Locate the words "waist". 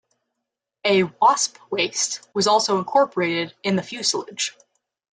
1.69-2.27